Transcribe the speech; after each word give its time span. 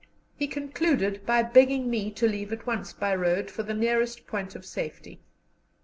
He 0.35 0.47
concluded 0.47 1.27
by 1.27 1.43
begging 1.43 1.87
me 1.87 2.09
to 2.09 2.27
leave 2.27 2.51
at 2.51 2.65
once 2.65 2.91
by 2.91 3.13
road 3.13 3.51
for 3.51 3.61
the 3.61 3.75
nearest 3.75 4.25
point 4.25 4.55
of 4.55 4.65
safety. 4.65 5.19